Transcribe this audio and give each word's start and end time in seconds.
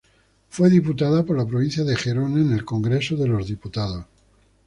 Fue 0.49 0.71
diputada 0.71 1.23
por 1.23 1.37
la 1.37 1.45
provincia 1.45 1.83
de 1.83 1.95
Gerona 1.95 2.41
en 2.41 2.53
el 2.53 2.65
Congreso 2.65 3.15
de 3.15 3.27
los 3.27 3.45
Diputados. 3.45 4.03